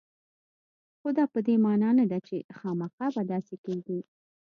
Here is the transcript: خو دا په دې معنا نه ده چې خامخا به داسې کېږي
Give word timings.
خو 0.99 1.07
دا 1.17 1.25
په 1.33 1.39
دې 1.47 1.55
معنا 1.65 1.89
نه 1.99 2.05
ده 2.11 2.19
چې 2.27 2.37
خامخا 2.57 3.07
به 3.15 3.21
داسې 3.33 3.55
کېږي 3.65 3.99